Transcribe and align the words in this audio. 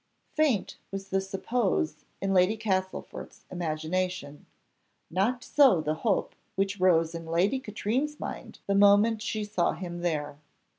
Faint 0.33 0.77
was 0.89 1.09
the 1.09 1.21
suppose 1.21 2.05
in 2.21 2.33
Lady 2.33 2.57
Castlefort's 2.57 3.45
imagination. 3.51 4.47
Not 5.11 5.43
so 5.43 5.79
the 5.79 5.93
hope 5.93 6.33
which 6.55 6.79
rose 6.79 7.13
in 7.13 7.27
Lady 7.27 7.59
Katrine's 7.59 8.19
mind 8.19 8.57
the 8.65 8.73
moment 8.73 9.21
she 9.21 9.43
saw 9.43 9.73
him 9.73 10.03
here. 10.03 10.39